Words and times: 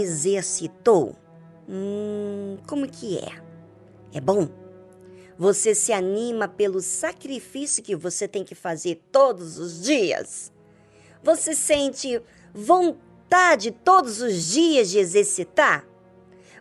exercitou? 0.00 1.14
Hum, 1.68 2.56
como 2.66 2.88
que 2.88 3.18
é? 3.18 3.42
É 4.12 4.20
bom? 4.20 4.48
Você 5.38 5.74
se 5.74 5.92
anima 5.92 6.48
pelo 6.48 6.80
sacrifício 6.80 7.82
que 7.82 7.94
você 7.94 8.26
tem 8.26 8.42
que 8.42 8.54
fazer 8.54 9.00
todos 9.12 9.58
os 9.58 9.82
dias? 9.82 10.52
Você 11.22 11.54
sente 11.54 12.20
vontade 12.52 13.70
todos 13.70 14.20
os 14.20 14.46
dias 14.46 14.90
de 14.90 14.98
exercitar? 14.98 15.86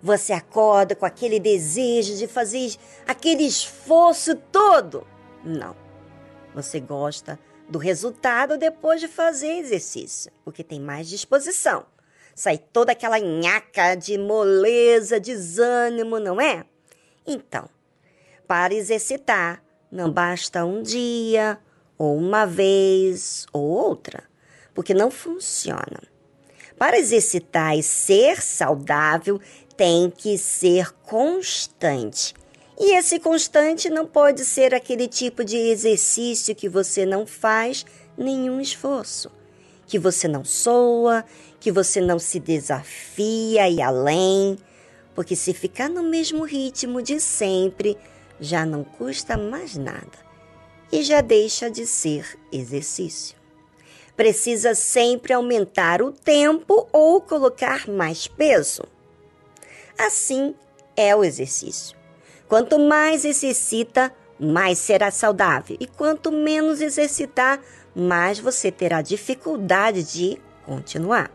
Você 0.01 0.31
acorda 0.31 0.95
com 0.95 1.05
aquele 1.05 1.39
desejo 1.39 2.15
de 2.15 2.27
fazer 2.27 2.75
aquele 3.07 3.43
esforço 3.43 4.35
todo? 4.35 5.07
Não. 5.43 5.75
Você 6.53 6.79
gosta 6.79 7.39
do 7.67 7.79
resultado 7.79 8.57
depois 8.57 9.01
de 9.01 9.07
fazer 9.07 9.57
exercício, 9.57 10.31
porque 10.43 10.63
tem 10.63 10.79
mais 10.79 11.09
disposição. 11.09 11.85
Sai 12.37 12.59
toda 12.59 12.91
aquela 12.91 13.19
nhaca 13.19 13.95
de 13.95 14.15
moleza, 14.15 15.19
desânimo, 15.19 16.19
não 16.19 16.39
é? 16.39 16.65
Então, 17.25 17.67
para 18.47 18.75
exercitar, 18.75 19.63
não 19.91 20.11
basta 20.11 20.63
um 20.63 20.83
dia, 20.83 21.57
ou 21.97 22.15
uma 22.15 22.45
vez, 22.45 23.47
ou 23.51 23.63
outra, 23.63 24.23
porque 24.75 24.93
não 24.93 25.09
funciona. 25.09 26.03
Para 26.77 26.99
exercitar 26.99 27.75
e 27.75 27.81
ser 27.81 28.39
saudável, 28.39 29.41
tem 29.75 30.11
que 30.11 30.37
ser 30.37 30.93
constante. 31.01 32.35
E 32.79 32.95
esse 32.95 33.19
constante 33.19 33.89
não 33.89 34.05
pode 34.05 34.45
ser 34.45 34.75
aquele 34.75 35.07
tipo 35.07 35.43
de 35.43 35.57
exercício 35.57 36.53
que 36.53 36.69
você 36.69 37.03
não 37.03 37.25
faz 37.25 37.83
nenhum 38.15 38.61
esforço, 38.61 39.31
que 39.87 39.97
você 39.97 40.27
não 40.27 40.43
soa, 40.43 41.23
que 41.59 41.71
você 41.71 42.01
não 42.01 42.19
se 42.19 42.39
desafia 42.39 43.67
e 43.69 43.81
além, 43.81 44.57
porque 45.15 45.35
se 45.35 45.53
ficar 45.53 45.89
no 45.89 46.03
mesmo 46.03 46.43
ritmo 46.43 47.01
de 47.01 47.19
sempre, 47.19 47.97
já 48.39 48.65
não 48.65 48.83
custa 48.83 49.35
mais 49.37 49.75
nada 49.75 50.27
e 50.91 51.01
já 51.01 51.21
deixa 51.21 51.71
de 51.71 51.87
ser 51.87 52.37
exercício. 52.51 53.35
Precisa 54.15 54.75
sempre 54.75 55.33
aumentar 55.33 56.01
o 56.01 56.11
tempo 56.11 56.87
ou 56.91 57.21
colocar 57.21 57.87
mais 57.87 58.27
peso. 58.27 58.83
Assim 59.97 60.55
é 60.95 61.15
o 61.15 61.23
exercício. 61.23 61.97
Quanto 62.47 62.79
mais 62.79 63.25
exercita, 63.25 64.13
mais 64.39 64.79
será 64.79 65.11
saudável. 65.11 65.77
E 65.79 65.85
quanto 65.85 66.31
menos 66.31 66.81
exercitar, 66.81 67.59
mais 67.97 68.37
você 68.37 68.71
terá 68.71 69.01
dificuldade 69.01 70.03
de 70.03 70.39
continuar. 70.63 71.31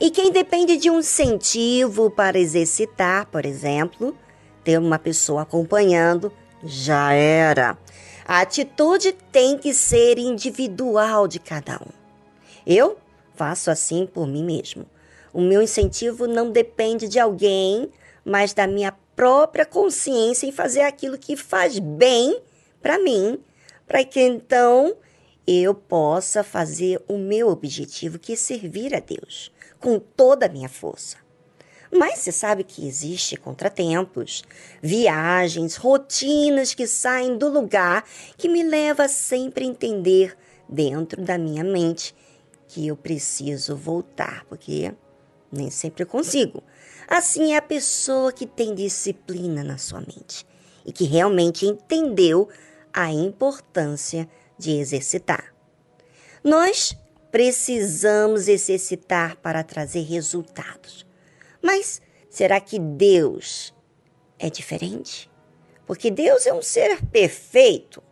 E 0.00 0.10
quem 0.10 0.32
depende 0.32 0.76
de 0.76 0.90
um 0.90 0.98
incentivo 0.98 2.10
para 2.10 2.38
exercitar, 2.38 3.26
por 3.26 3.46
exemplo, 3.46 4.16
ter 4.64 4.78
uma 4.78 4.98
pessoa 4.98 5.42
acompanhando, 5.42 6.32
já 6.64 7.12
era. 7.12 7.78
A 8.26 8.40
atitude 8.40 9.12
tem 9.30 9.56
que 9.56 9.72
ser 9.72 10.18
individual 10.18 11.28
de 11.28 11.38
cada 11.38 11.76
um. 11.76 11.90
Eu 12.66 12.98
faço 13.34 13.70
assim 13.70 14.06
por 14.06 14.26
mim 14.26 14.44
mesmo. 14.44 14.86
O 15.32 15.40
meu 15.40 15.62
incentivo 15.62 16.26
não 16.26 16.50
depende 16.50 17.06
de 17.06 17.20
alguém, 17.20 17.88
mas 18.24 18.52
da 18.52 18.66
minha 18.66 18.92
própria 19.14 19.64
consciência 19.64 20.46
em 20.46 20.52
fazer 20.52 20.82
aquilo 20.82 21.16
que 21.16 21.36
faz 21.36 21.78
bem 21.78 22.40
para 22.82 22.98
mim, 22.98 23.38
para 23.86 24.04
que 24.04 24.20
então 24.20 24.96
eu 25.50 25.74
possa 25.74 26.44
fazer 26.44 27.02
o 27.08 27.16
meu 27.16 27.48
objetivo, 27.48 28.18
que 28.18 28.34
é 28.34 28.36
servir 28.36 28.94
a 28.94 29.00
Deus, 29.00 29.50
com 29.80 29.98
toda 29.98 30.44
a 30.44 30.48
minha 30.48 30.68
força. 30.68 31.16
Mas 31.90 32.18
você 32.18 32.30
sabe 32.30 32.64
que 32.64 32.86
existe 32.86 33.34
contratempos, 33.34 34.44
viagens, 34.82 35.76
rotinas 35.76 36.74
que 36.74 36.86
saem 36.86 37.38
do 37.38 37.48
lugar 37.48 38.04
que 38.36 38.46
me 38.46 38.62
leva 38.62 39.08
sempre 39.08 39.64
a 39.64 39.68
entender 39.68 40.36
dentro 40.68 41.22
da 41.22 41.38
minha 41.38 41.64
mente 41.64 42.14
que 42.66 42.86
eu 42.86 42.94
preciso 42.94 43.74
voltar, 43.74 44.44
porque 44.50 44.92
nem 45.50 45.70
sempre 45.70 46.04
consigo. 46.04 46.62
Assim 47.08 47.54
é 47.54 47.56
a 47.56 47.62
pessoa 47.62 48.30
que 48.30 48.46
tem 48.46 48.74
disciplina 48.74 49.64
na 49.64 49.78
sua 49.78 50.00
mente 50.00 50.46
e 50.84 50.92
que 50.92 51.04
realmente 51.04 51.64
entendeu 51.64 52.50
a 52.92 53.10
importância 53.10 54.28
de 54.58 54.72
exercitar. 54.72 55.54
Nós 56.42 56.96
precisamos 57.30 58.48
exercitar 58.48 59.36
para 59.36 59.62
trazer 59.62 60.02
resultados. 60.02 61.06
Mas 61.62 62.00
será 62.30 62.60
que 62.60 62.78
Deus 62.78 63.74
é 64.38 64.48
diferente? 64.50 65.30
Porque 65.86 66.10
Deus 66.10 66.46
é 66.46 66.52
um 66.52 66.62
ser 66.62 67.04
perfeito, 67.06 68.02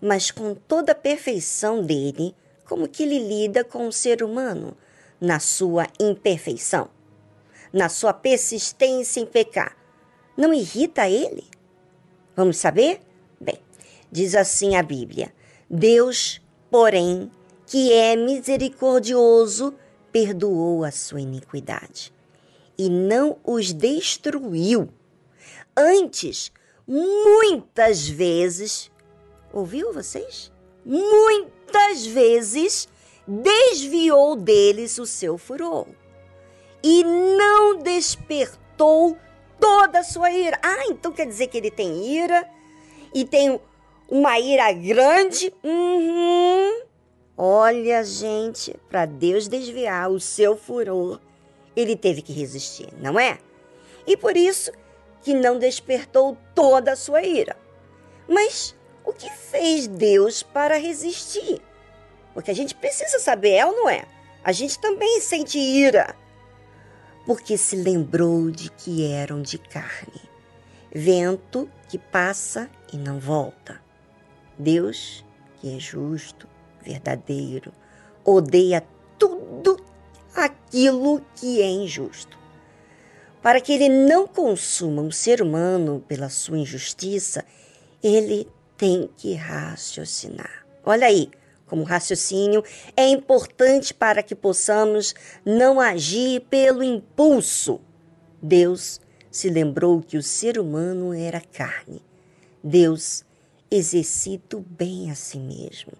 mas 0.00 0.30
com 0.30 0.54
toda 0.54 0.92
a 0.92 0.94
perfeição 0.94 1.82
dele, 1.82 2.34
como 2.64 2.88
que 2.88 3.02
ele 3.02 3.18
lida 3.18 3.64
com 3.64 3.86
o 3.86 3.92
ser 3.92 4.22
humano 4.22 4.76
na 5.20 5.38
sua 5.38 5.86
imperfeição? 6.00 6.90
na 7.76 7.90
sua 7.90 8.12
persistência 8.14 9.20
em 9.20 9.26
pecar, 9.26 9.76
não 10.34 10.52
irrita 10.52 11.08
ele? 11.08 11.44
Vamos 12.34 12.56
saber? 12.56 13.00
Bem, 13.40 13.58
diz 14.10 14.34
assim 14.34 14.76
a 14.76 14.82
Bíblia: 14.82 15.32
Deus, 15.68 16.40
porém, 16.70 17.30
que 17.66 17.92
é 17.92 18.14
misericordioso, 18.14 19.74
perdoou 20.12 20.84
a 20.84 20.90
sua 20.90 21.20
iniquidade 21.20 22.12
e 22.78 22.88
não 22.88 23.38
os 23.44 23.72
destruiu. 23.72 24.88
Antes, 25.76 26.52
muitas 26.86 28.08
vezes, 28.08 28.90
ouviu 29.52 29.92
vocês? 29.92 30.52
Muitas 30.84 32.06
vezes 32.06 32.88
desviou 33.26 34.36
deles 34.36 34.98
o 34.98 35.06
seu 35.06 35.36
furor 35.36 35.86
e 36.82 37.02
não 37.02 37.78
despertou 37.78 39.16
toda 39.58 39.98
a 39.98 40.04
sua 40.04 40.30
ira. 40.30 40.58
Ah, 40.62 40.86
então 40.88 41.10
quer 41.10 41.26
dizer 41.26 41.48
que 41.48 41.58
ele 41.58 41.70
tem 41.70 42.06
ira 42.06 42.48
e 43.12 43.24
tem 43.24 43.60
uma 44.08 44.38
ira 44.38 44.72
grande? 44.72 45.52
Uhum. 45.62 46.82
Olha, 47.36 48.02
gente, 48.02 48.74
para 48.88 49.04
Deus 49.04 49.48
desviar 49.48 50.10
o 50.10 50.18
seu 50.18 50.56
furor, 50.56 51.20
ele 51.74 51.96
teve 51.96 52.22
que 52.22 52.32
resistir, 52.32 52.88
não 52.98 53.18
é? 53.18 53.38
E 54.06 54.16
por 54.16 54.36
isso 54.36 54.72
que 55.22 55.34
não 55.34 55.58
despertou 55.58 56.36
toda 56.54 56.92
a 56.92 56.96
sua 56.96 57.22
ira. 57.22 57.56
Mas 58.28 58.74
o 59.04 59.12
que 59.12 59.30
fez 59.30 59.86
Deus 59.86 60.42
para 60.42 60.78
resistir? 60.78 61.60
Porque 62.32 62.50
a 62.50 62.54
gente 62.54 62.74
precisa 62.74 63.18
saber, 63.18 63.52
é 63.52 63.66
ou 63.66 63.72
não 63.72 63.88
é? 63.88 64.04
A 64.42 64.52
gente 64.52 64.78
também 64.78 65.20
sente 65.20 65.58
ira 65.58 66.14
porque 67.26 67.58
se 67.58 67.74
lembrou 67.74 68.50
de 68.52 68.70
que 68.70 69.04
eram 69.04 69.42
de 69.42 69.58
carne, 69.58 70.22
vento 70.94 71.68
que 71.88 71.98
passa 71.98 72.70
e 72.92 72.96
não 72.96 73.18
volta. 73.18 73.84
Deus, 74.58 75.24
que 75.60 75.74
é 75.74 75.78
justo, 75.78 76.48
verdadeiro, 76.82 77.72
odeia 78.24 78.84
tudo 79.18 79.82
aquilo 80.34 81.22
que 81.34 81.60
é 81.60 81.68
injusto. 81.68 82.38
Para 83.42 83.60
que 83.60 83.72
ele 83.72 83.88
não 83.88 84.26
consuma 84.26 85.02
um 85.02 85.10
ser 85.10 85.40
humano 85.40 86.02
pela 86.06 86.28
sua 86.28 86.58
injustiça, 86.58 87.44
ele 88.02 88.48
tem 88.76 89.08
que 89.16 89.34
raciocinar. 89.34 90.66
Olha 90.84 91.06
aí, 91.06 91.30
como 91.66 91.82
raciocínio 91.82 92.62
é 92.96 93.08
importante 93.08 93.92
para 93.92 94.22
que 94.22 94.34
possamos 94.34 95.14
não 95.44 95.80
agir 95.80 96.40
pelo 96.42 96.82
impulso. 96.82 97.80
Deus 98.40 99.00
se 99.30 99.48
lembrou 99.48 100.00
que 100.00 100.16
o 100.16 100.22
ser 100.22 100.58
humano 100.58 101.12
era 101.12 101.40
carne. 101.40 102.00
Deus 102.62 103.24
exercita 103.70 104.56
o 104.56 104.60
bem 104.60 105.10
a 105.10 105.14
si 105.14 105.38
mesmo. 105.38 105.92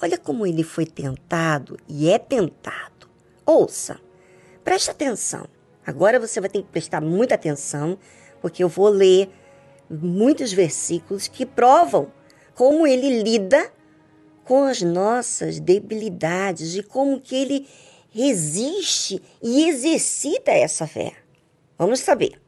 Olha 0.00 0.18
como 0.18 0.46
ele 0.46 0.62
foi 0.62 0.84
tentado 0.84 1.78
e 1.88 2.10
é 2.10 2.18
tentado. 2.18 3.08
Ouça, 3.46 4.00
preste 4.64 4.90
atenção. 4.90 5.46
Agora 5.86 6.18
você 6.18 6.40
vai 6.40 6.48
ter 6.48 6.62
que 6.62 6.68
prestar 6.68 7.00
muita 7.00 7.34
atenção, 7.34 7.98
porque 8.40 8.62
eu 8.62 8.68
vou 8.68 8.88
ler 8.88 9.30
muitos 9.88 10.52
versículos 10.52 11.28
que 11.28 11.44
provam 11.44 12.12
como 12.54 12.86
ele 12.86 13.22
lida 13.22 13.72
com 14.44 14.64
as 14.64 14.82
nossas 14.82 15.60
debilidades 15.60 16.74
e 16.74 16.82
como 16.82 17.20
que 17.20 17.36
ele 17.36 17.68
resiste 18.10 19.22
e 19.42 19.68
exercita 19.68 20.50
essa 20.50 20.86
fé. 20.86 21.14
Vamos 21.78 22.00
saber. 22.00 22.40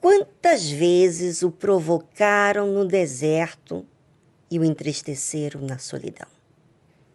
Quantas 0.00 0.70
vezes 0.70 1.42
o 1.42 1.50
provocaram 1.50 2.66
no 2.72 2.84
deserto 2.84 3.86
e 4.50 4.58
o 4.58 4.64
entristeceram 4.64 5.60
na 5.60 5.78
solidão? 5.78 6.28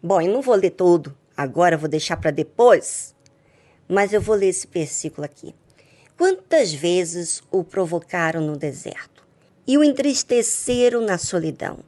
Bom, 0.02 0.20
eu 0.20 0.32
não 0.32 0.40
vou 0.40 0.54
ler 0.54 0.70
todo, 0.70 1.16
agora 1.36 1.76
vou 1.76 1.88
deixar 1.88 2.16
para 2.16 2.30
depois. 2.30 3.14
Mas 3.88 4.12
eu 4.12 4.20
vou 4.20 4.36
ler 4.36 4.48
esse 4.48 4.66
versículo 4.66 5.24
aqui. 5.24 5.54
Quantas 6.16 6.72
vezes 6.72 7.42
o 7.50 7.64
provocaram 7.64 8.40
no 8.40 8.56
deserto 8.56 9.26
e 9.66 9.76
o 9.76 9.82
entristeceram 9.82 11.00
na 11.00 11.18
solidão? 11.18 11.78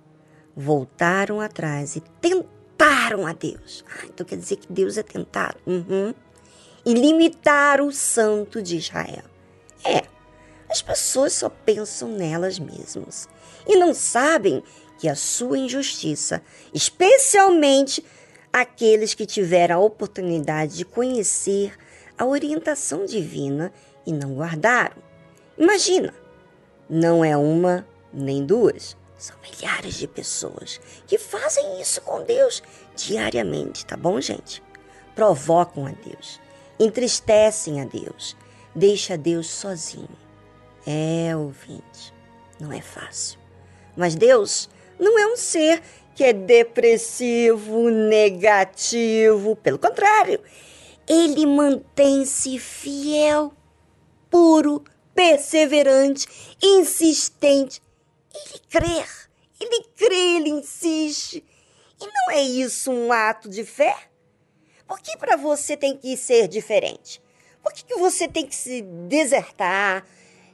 Voltaram 0.56 1.41
atrás 1.41 1.97
e 1.97 2.00
tentaram 2.21 3.27
a 3.27 3.33
Deus. 3.33 3.85
Ah, 3.89 4.06
então 4.06 4.27
quer 4.27 4.37
dizer 4.37 4.56
que 4.56 4.73
Deus 4.73 4.99
é 4.99 5.03
tentado. 5.03 5.59
Uhum. 5.67 6.15
E 6.85 6.94
limitaram 6.94 7.87
o 7.87 7.93
santo 7.93 8.61
de 8.61 8.77
Israel. 8.77 9.25
É, 9.85 10.03
as 10.69 10.81
pessoas 10.81 11.35
só 11.35 11.50
pensam 11.50 12.09
nelas 12.09 12.59
mesmas 12.59 13.29
e 13.67 13.77
não 13.77 13.93
sabem 13.93 14.62
que 15.03 15.09
a 15.09 15.17
sua 15.17 15.59
injustiça, 15.59 16.41
especialmente 16.73 18.05
aqueles 18.53 19.15
que 19.15 19.27
tiveram 19.27 19.75
a 19.75 19.81
oportunidade 19.81 20.77
de 20.77 20.85
conhecer 20.85 21.77
a 22.17 22.25
orientação 22.25 23.05
divina 23.05 23.73
e 24.07 24.13
não 24.13 24.37
guardaram. 24.37 24.95
Imagina, 25.59 26.15
não 26.89 27.25
é 27.25 27.37
uma 27.37 27.85
nem 28.13 28.47
duas, 28.47 28.97
são 29.19 29.35
milhares 29.43 29.95
de 29.97 30.07
pessoas 30.07 30.81
que 31.05 31.19
fazem 31.19 31.81
isso 31.81 32.01
com 32.03 32.23
Deus 32.23 32.63
diariamente, 32.95 33.85
tá 33.85 33.97
bom, 33.97 34.21
gente? 34.21 34.63
Provocam 35.17 35.85
a 35.85 35.91
Deus, 35.91 36.39
entristecem 36.79 37.81
a 37.81 37.85
Deus, 37.85 38.37
deixa 38.73 39.19
Deus 39.19 39.49
sozinho. 39.49 40.17
É, 40.87 41.37
ouvinte, 41.37 42.15
não 42.61 42.73
é 42.73 42.81
fácil. 42.81 43.41
Mas 43.97 44.15
Deus 44.15 44.71
não 45.03 45.19
é 45.19 45.27
um 45.27 45.37
ser 45.37 45.83
que 46.15 46.25
é 46.25 46.33
depressivo, 46.33 47.91
negativo. 47.91 49.57
Pelo 49.57 49.79
contrário, 49.79 50.41
ele 51.09 51.45
mantém-se 51.45 52.59
fiel 52.59 53.53
puro, 54.31 54.85
perseverante, 55.15 56.27
insistente. 56.63 57.83
Ele 58.35 58.61
crê, 58.71 59.05
ele 59.61 59.85
crê, 59.97 60.37
ele 60.37 60.51
insiste. 60.51 61.45
E 62.01 62.07
não 62.07 62.31
é 62.31 62.41
isso 62.41 62.91
um 62.91 63.13
ato 63.13 63.49
de 63.49 63.65
fé? 63.65 63.95
Por 64.87 65.01
que 65.01 65.17
para 65.17 65.37
você 65.37 65.77
tem 65.77 65.97
que 65.97 66.17
ser 66.17 66.49
diferente? 66.49 67.21
Por 67.63 67.73
que, 67.73 67.85
que 67.85 67.95
você 67.95 68.27
tem 68.27 68.47
que 68.47 68.55
se 68.55 68.83
desertar, 68.83 70.05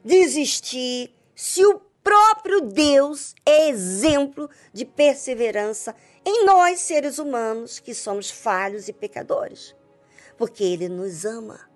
desistir, 0.05 1.11
se 1.35 1.65
o 1.65 1.81
próprio 2.09 2.61
Deus 2.63 3.35
é 3.45 3.69
exemplo 3.69 4.49
de 4.73 4.85
perseverança 4.85 5.95
em 6.25 6.45
nós, 6.45 6.81
seres 6.81 7.19
humanos, 7.19 7.79
que 7.79 7.95
somos 7.95 8.31
falhos 8.31 8.89
e 8.89 8.93
pecadores? 8.93 9.75
Porque 10.37 10.65
Ele 10.65 10.89
nos 10.89 11.25
ama 11.25 11.69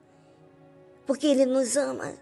porque 1.06 1.26
Ele 1.26 1.46
nos 1.46 1.76
ama. 1.76 2.14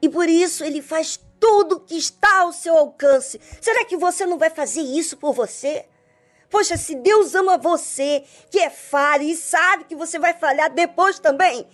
E 0.00 0.08
por 0.08 0.28
isso 0.28 0.64
Ele 0.64 0.82
faz 0.82 1.20
tudo 1.38 1.80
que 1.80 1.96
está 1.96 2.40
ao 2.40 2.52
seu 2.52 2.76
alcance. 2.76 3.40
Será 3.60 3.84
que 3.84 3.96
você 3.96 4.26
não 4.26 4.38
vai 4.38 4.50
fazer 4.50 4.80
isso 4.80 5.16
por 5.16 5.32
você? 5.32 5.86
Poxa, 6.50 6.76
se 6.76 6.94
Deus 6.94 7.34
ama 7.34 7.56
você, 7.56 8.24
que 8.50 8.58
é 8.58 8.68
falho 8.68 9.22
e 9.22 9.36
sabe 9.36 9.84
que 9.84 9.96
você 9.96 10.18
vai 10.18 10.34
falhar 10.34 10.72
depois 10.72 11.18
também, 11.18 11.66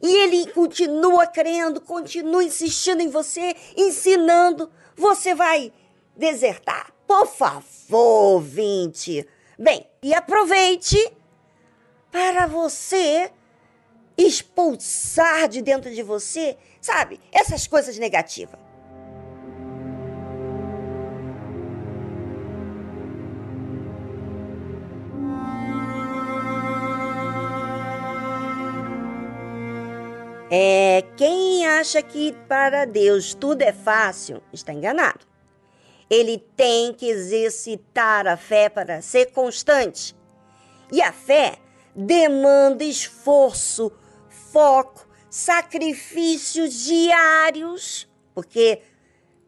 e 0.00 0.08
Ele 0.08 0.52
continua 0.52 1.26
crendo, 1.26 1.80
continua 1.80 2.44
insistindo 2.44 3.00
em 3.00 3.08
você, 3.08 3.56
ensinando, 3.76 4.70
você 4.98 5.34
vai 5.34 5.72
desertar. 6.16 6.92
Por 7.06 7.26
favor, 7.26 8.40
vinte. 8.40 9.26
Bem, 9.58 9.86
e 10.02 10.12
aproveite 10.12 10.98
para 12.10 12.46
você 12.46 13.30
expulsar 14.16 15.48
de 15.48 15.62
dentro 15.62 15.94
de 15.94 16.02
você, 16.02 16.56
sabe, 16.80 17.20
essas 17.32 17.66
coisas 17.66 17.96
negativas. 17.96 18.58
É, 30.50 31.04
quem 31.16 31.47
acha 31.78 32.02
que 32.02 32.32
para 32.48 32.84
Deus 32.84 33.34
tudo 33.34 33.62
é 33.62 33.72
fácil, 33.72 34.42
está 34.52 34.72
enganado. 34.72 35.26
Ele 36.10 36.38
tem 36.56 36.92
que 36.92 37.08
exercitar 37.08 38.26
a 38.26 38.36
fé 38.36 38.68
para 38.68 39.00
ser 39.00 39.26
constante. 39.26 40.16
E 40.90 41.00
a 41.02 41.12
fé 41.12 41.58
demanda 41.94 42.82
esforço, 42.82 43.92
foco, 44.28 45.06
sacrifícios 45.30 46.84
diários, 46.84 48.08
porque 48.34 48.82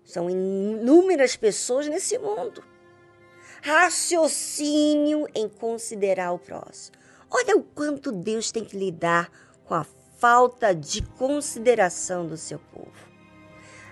são 0.05 0.29
inúmeras 0.29 1.37
pessoas 1.37 1.89
nesse 1.89 2.19
mundo. 2.19 2.63
Raciocínio 3.63 5.27
em 5.35 5.49
considerar 5.49 6.33
o 6.33 6.39
próximo. 6.39 6.97
Olha 7.31 7.57
o 7.57 7.63
quanto 7.63 8.13
Deus 8.13 8.51
tem 8.51 8.65
que 8.65 8.77
lidar 8.77 9.31
com 9.65 9.75
a 9.75 9.85
falta 10.21 10.73
de 10.73 11.03
consideração 11.03 12.27
do 12.27 12.37
seu 12.37 12.61
povo. 12.73 13.11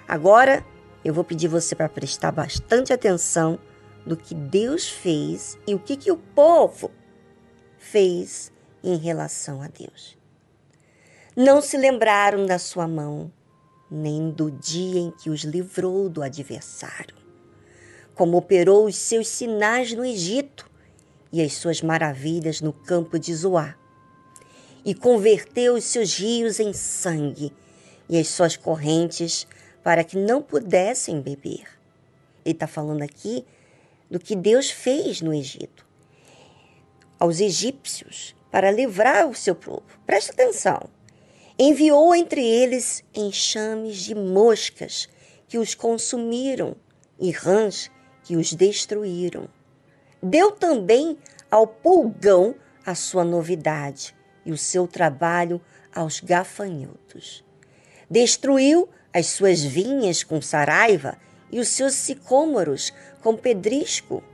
Agora, 0.06 0.64
eu 1.04 1.12
vou 1.12 1.24
pedir 1.24 1.48
você 1.48 1.74
para 1.74 1.88
prestar 1.88 2.30
bastante 2.30 2.92
atenção 2.92 3.58
do 4.06 4.16
que 4.16 4.34
Deus 4.34 4.88
fez 4.88 5.58
e 5.66 5.74
o 5.74 5.78
que, 5.78 5.96
que 5.96 6.12
o 6.12 6.16
povo 6.16 6.92
fez 7.78 8.52
em 8.84 8.96
relação 8.96 9.60
a 9.60 9.66
Deus 9.66 10.18
não 11.40 11.62
se 11.62 11.76
lembraram 11.76 12.46
da 12.46 12.58
sua 12.58 12.88
mão, 12.88 13.30
nem 13.88 14.28
do 14.28 14.50
dia 14.50 14.98
em 14.98 15.12
que 15.12 15.30
os 15.30 15.42
livrou 15.42 16.08
do 16.08 16.20
adversário, 16.20 17.14
como 18.12 18.36
operou 18.36 18.86
os 18.86 18.96
seus 18.96 19.28
sinais 19.28 19.94
no 19.94 20.04
Egito 20.04 20.68
e 21.32 21.40
as 21.40 21.52
suas 21.52 21.80
maravilhas 21.80 22.60
no 22.60 22.72
campo 22.72 23.20
de 23.20 23.32
Zoá, 23.32 23.76
e 24.88 24.94
converteu 24.94 25.74
os 25.74 25.84
seus 25.84 26.18
rios 26.18 26.58
em 26.58 26.72
sangue 26.72 27.52
e 28.08 28.18
as 28.18 28.28
suas 28.28 28.56
correntes 28.56 29.46
para 29.82 30.02
que 30.02 30.16
não 30.16 30.40
pudessem 30.40 31.20
beber. 31.20 31.66
Ele 32.42 32.54
está 32.54 32.66
falando 32.66 33.02
aqui 33.02 33.44
do 34.10 34.18
que 34.18 34.34
Deus 34.34 34.70
fez 34.70 35.20
no 35.20 35.34
Egito 35.34 35.86
aos 37.20 37.38
egípcios 37.38 38.34
para 38.50 38.70
livrar 38.70 39.28
o 39.28 39.34
seu 39.34 39.54
povo. 39.54 39.84
Presta 40.06 40.32
atenção. 40.32 40.80
Enviou 41.58 42.14
entre 42.14 42.42
eles 42.42 43.04
enxames 43.14 43.96
de 43.96 44.14
moscas 44.14 45.06
que 45.46 45.58
os 45.58 45.74
consumiram 45.74 46.74
e 47.20 47.30
rãs 47.30 47.90
que 48.22 48.36
os 48.36 48.54
destruíram. 48.54 49.50
Deu 50.22 50.50
também 50.50 51.18
ao 51.50 51.66
pulgão 51.66 52.54
a 52.86 52.94
sua 52.94 53.22
novidade 53.22 54.16
e 54.48 54.52
o 54.52 54.56
seu 54.56 54.88
trabalho 54.88 55.60
aos 55.94 56.20
gafanhotos. 56.20 57.44
Destruiu 58.10 58.88
as 59.12 59.26
suas 59.26 59.62
vinhas 59.62 60.24
com 60.24 60.40
saraiva 60.40 61.18
e 61.52 61.60
os 61.60 61.68
seus 61.68 61.92
sicômoros 61.92 62.90
com 63.22 63.36
pedrisco. 63.36 64.24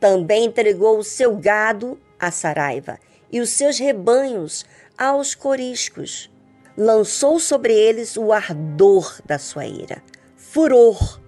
Também 0.00 0.46
entregou 0.46 0.98
o 0.98 1.04
seu 1.04 1.36
gado 1.36 2.00
à 2.18 2.30
saraiva 2.30 2.98
e 3.30 3.38
os 3.38 3.50
seus 3.50 3.78
rebanhos 3.78 4.64
aos 4.96 5.34
coriscos 5.34 6.30
lançou 6.74 7.38
sobre 7.38 7.74
eles 7.74 8.16
o 8.16 8.32
ardor 8.32 9.20
da 9.26 9.38
sua 9.38 9.66
ira, 9.66 10.02
furor, 10.36 11.20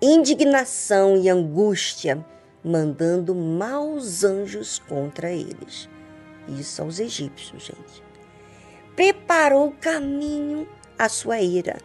indignação 0.00 1.14
e 1.14 1.28
angústia, 1.28 2.24
mandando 2.64 3.34
maus 3.34 4.24
anjos 4.24 4.78
contra 4.78 5.30
eles. 5.30 5.90
Isso 6.48 6.82
aos 6.82 7.00
egípcios, 7.00 7.64
gente. 7.64 8.02
Preparou 8.94 9.68
o 9.68 9.72
caminho 9.72 10.68
à 10.98 11.08
sua 11.08 11.40
ira, 11.40 11.78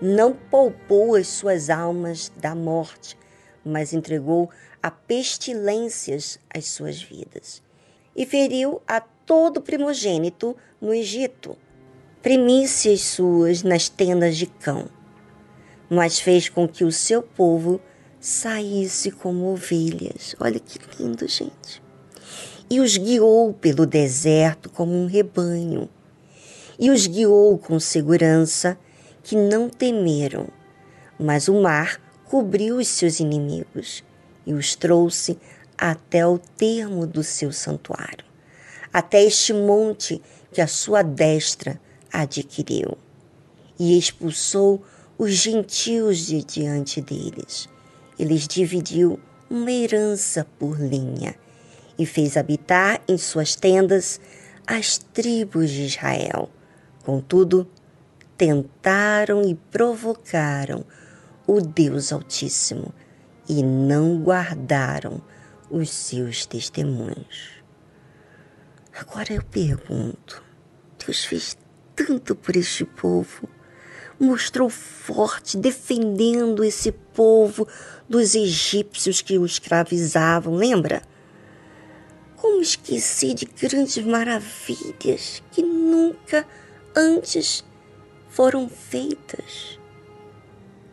não 0.00 0.32
poupou 0.32 1.14
as 1.14 1.26
suas 1.28 1.70
almas 1.70 2.30
da 2.36 2.54
morte, 2.54 3.16
mas 3.64 3.92
entregou 3.92 4.50
a 4.82 4.90
pestilências 4.90 6.38
as 6.52 6.66
suas 6.66 7.02
vidas. 7.02 7.62
E 8.14 8.26
feriu 8.26 8.82
a 8.86 9.00
todo 9.00 9.62
primogênito 9.62 10.56
no 10.80 10.92
Egito, 10.92 11.56
primícias 12.20 13.00
suas 13.00 13.62
nas 13.62 13.88
tendas 13.88 14.36
de 14.36 14.46
cão, 14.46 14.88
mas 15.88 16.20
fez 16.20 16.48
com 16.48 16.68
que 16.68 16.84
o 16.84 16.92
seu 16.92 17.22
povo 17.22 17.80
saísse 18.20 19.10
como 19.10 19.52
ovelhas. 19.52 20.36
Olha 20.38 20.60
que 20.60 20.78
lindo, 20.98 21.26
gente. 21.26 21.81
E 22.70 22.80
os 22.80 22.96
guiou 22.96 23.52
pelo 23.52 23.86
deserto 23.86 24.70
como 24.70 24.92
um 24.92 25.06
rebanho, 25.06 25.88
e 26.78 26.90
os 26.90 27.06
guiou 27.06 27.58
com 27.58 27.78
segurança, 27.78 28.78
que 29.22 29.36
não 29.36 29.68
temeram. 29.68 30.48
Mas 31.18 31.48
o 31.48 31.60
mar 31.60 32.00
cobriu 32.24 32.78
os 32.78 32.88
seus 32.88 33.20
inimigos 33.20 34.02
e 34.46 34.52
os 34.54 34.74
trouxe 34.74 35.38
até 35.76 36.26
o 36.26 36.38
termo 36.38 37.06
do 37.06 37.22
seu 37.22 37.52
santuário, 37.52 38.24
até 38.92 39.22
este 39.22 39.52
monte 39.52 40.20
que 40.52 40.60
a 40.60 40.66
sua 40.66 41.02
destra 41.02 41.80
adquiriu 42.12 42.96
e 43.78 43.98
expulsou 43.98 44.82
os 45.18 45.32
gentios 45.32 46.26
de 46.26 46.42
diante 46.42 47.00
deles. 47.00 47.68
Eles 48.18 48.46
dividiu 48.46 49.18
uma 49.50 49.70
herança 49.70 50.46
por 50.58 50.78
linha 50.80 51.34
e 52.02 52.06
fez 52.06 52.36
habitar 52.36 53.00
em 53.06 53.16
suas 53.16 53.54
tendas 53.54 54.20
as 54.66 54.98
tribos 54.98 55.70
de 55.70 55.82
Israel. 55.82 56.50
Contudo, 57.04 57.68
tentaram 58.36 59.42
e 59.48 59.54
provocaram 59.54 60.84
o 61.46 61.60
Deus 61.60 62.12
Altíssimo 62.12 62.92
e 63.48 63.62
não 63.62 64.20
guardaram 64.20 65.22
os 65.70 65.90
seus 65.90 66.44
testemunhos. 66.44 67.62
Agora 68.98 69.32
eu 69.32 69.44
pergunto: 69.44 70.42
Deus 71.06 71.24
fez 71.24 71.56
tanto 71.94 72.34
por 72.34 72.56
este 72.56 72.84
povo, 72.84 73.48
mostrou 74.18 74.68
forte, 74.68 75.56
defendendo 75.56 76.64
esse 76.64 76.90
povo 76.90 77.66
dos 78.08 78.34
egípcios 78.34 79.22
que 79.22 79.38
o 79.38 79.46
escravizavam, 79.46 80.56
lembra? 80.56 81.11
Como 82.42 82.60
esquecer 82.60 83.34
de 83.34 83.44
grandes 83.44 84.04
maravilhas 84.04 85.40
que 85.52 85.62
nunca 85.62 86.44
antes 86.92 87.64
foram 88.30 88.68
feitas? 88.68 89.78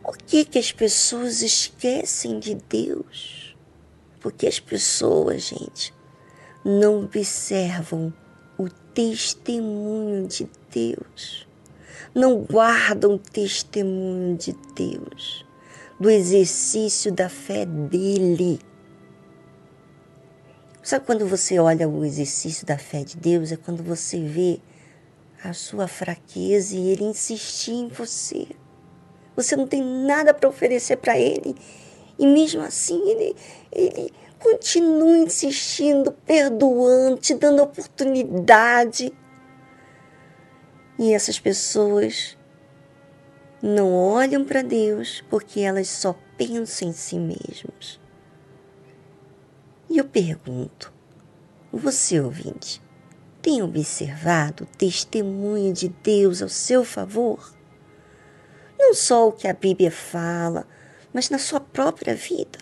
Por 0.00 0.16
que, 0.16 0.44
que 0.44 0.60
as 0.60 0.70
pessoas 0.70 1.42
esquecem 1.42 2.38
de 2.38 2.54
Deus? 2.54 3.56
Porque 4.20 4.46
as 4.46 4.60
pessoas, 4.60 5.42
gente, 5.48 5.92
não 6.64 7.02
observam 7.02 8.14
o 8.56 8.68
testemunho 8.94 10.28
de 10.28 10.48
Deus, 10.72 11.48
não 12.14 12.44
guardam 12.44 13.14
o 13.14 13.18
testemunho 13.18 14.36
de 14.36 14.52
Deus, 14.76 15.44
do 15.98 16.08
exercício 16.08 17.10
da 17.10 17.28
fé 17.28 17.66
dele. 17.66 18.60
Sabe 20.82 21.04
quando 21.04 21.26
você 21.26 21.58
olha 21.58 21.86
o 21.86 22.04
exercício 22.04 22.66
da 22.66 22.78
fé 22.78 23.04
de 23.04 23.16
Deus? 23.16 23.52
É 23.52 23.56
quando 23.56 23.82
você 23.82 24.18
vê 24.18 24.60
a 25.44 25.52
sua 25.52 25.86
fraqueza 25.86 26.74
e 26.74 26.88
ele 26.88 27.04
insistir 27.04 27.72
em 27.72 27.88
você. 27.88 28.46
Você 29.36 29.56
não 29.56 29.66
tem 29.66 29.82
nada 29.82 30.32
para 30.32 30.48
oferecer 30.48 30.96
para 30.96 31.18
ele. 31.18 31.54
E 32.18 32.26
mesmo 32.26 32.62
assim, 32.62 32.98
ele, 33.10 33.36
ele 33.70 34.12
continua 34.38 35.18
insistindo, 35.18 36.12
perdoando, 36.12 37.18
te 37.18 37.34
dando 37.34 37.62
oportunidade. 37.62 39.12
E 40.98 41.12
essas 41.12 41.38
pessoas 41.38 42.38
não 43.62 43.92
olham 43.92 44.44
para 44.46 44.62
Deus 44.62 45.22
porque 45.28 45.60
elas 45.60 45.88
só 45.88 46.14
pensam 46.38 46.88
em 46.88 46.92
si 46.92 47.18
mesmas. 47.18 48.00
E 49.90 49.98
eu 49.98 50.04
pergunto, 50.04 50.92
você 51.72 52.20
ouvinte, 52.20 52.80
tem 53.42 53.60
observado 53.60 54.62
o 54.62 54.76
testemunho 54.78 55.72
de 55.72 55.88
Deus 55.88 56.40
ao 56.40 56.48
seu 56.48 56.84
favor? 56.84 57.52
Não 58.78 58.94
só 58.94 59.26
o 59.26 59.32
que 59.32 59.48
a 59.48 59.52
Bíblia 59.52 59.90
fala, 59.90 60.64
mas 61.12 61.28
na 61.28 61.38
sua 61.38 61.58
própria 61.58 62.14
vida. 62.14 62.60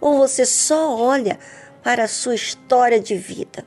Ou 0.00 0.18
você 0.18 0.44
só 0.44 0.96
olha 0.98 1.38
para 1.80 2.02
a 2.02 2.08
sua 2.08 2.34
história 2.34 2.98
de 2.98 3.14
vida? 3.14 3.64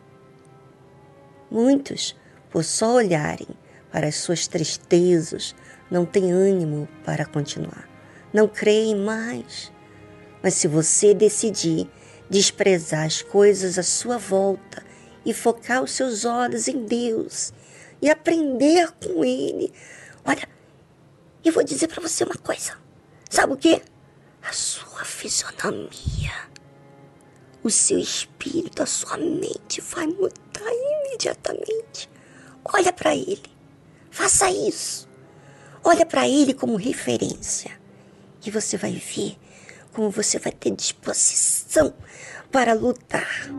Muitos, 1.49 2.13
por 2.49 2.65
só 2.65 2.95
olharem 2.95 3.47
para 3.89 4.07
as 4.07 4.15
suas 4.15 4.47
tristezas, 4.47 5.55
não 5.89 6.05
têm 6.05 6.33
ânimo 6.33 6.89
para 7.05 7.25
continuar, 7.25 7.87
não 8.33 8.49
creem 8.49 8.97
mais. 8.97 9.71
Mas 10.43 10.55
se 10.55 10.67
você 10.67 11.13
decidir 11.13 11.89
desprezar 12.31 13.05
as 13.05 13.21
coisas 13.21 13.77
à 13.77 13.83
sua 13.83 14.17
volta 14.17 14.81
e 15.25 15.33
focar 15.33 15.83
os 15.83 15.91
seus 15.91 16.23
olhos 16.23 16.69
em 16.69 16.85
Deus 16.85 17.51
e 18.01 18.09
aprender 18.09 18.89
com 18.93 19.25
Ele. 19.25 19.71
Olha, 20.23 20.47
eu 21.43 21.51
vou 21.51 21.61
dizer 21.61 21.89
para 21.89 22.01
você 22.01 22.23
uma 22.23 22.37
coisa. 22.37 22.77
Sabe 23.29 23.51
o 23.51 23.57
que? 23.57 23.81
A 24.41 24.53
sua 24.53 25.03
fisionomia, 25.03 26.31
o 27.61 27.69
seu 27.69 27.99
espírito, 27.99 28.81
a 28.81 28.85
sua 28.85 29.17
mente 29.17 29.81
vai 29.81 30.07
mudar 30.07 30.71
imediatamente. 31.05 32.09
Olha 32.63 32.93
para 32.93 33.13
Ele. 33.13 33.43
Faça 34.09 34.49
isso. 34.49 35.07
Olha 35.83 36.05
para 36.05 36.29
Ele 36.29 36.53
como 36.53 36.77
referência. 36.77 37.77
E 38.45 38.49
você 38.49 38.77
vai 38.77 38.93
ver 38.93 39.37
como 39.93 40.09
você 40.09 40.39
vai 40.39 40.51
ter 40.51 40.71
disposição 40.71 41.93
para 42.51 42.73
lutar. 42.73 43.49